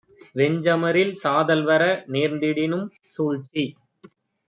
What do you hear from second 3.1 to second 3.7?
சூழ்ச்சி